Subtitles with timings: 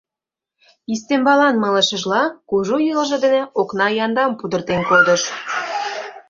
[0.93, 5.21] Ӱстембалан малышыжла, кужу йолжо дене окна яндам пудыртен кодыш.